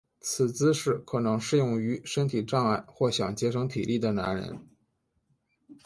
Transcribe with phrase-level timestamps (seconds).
[0.19, 4.67] 此姿势可能适用于身体障碍或想节省体力的男人。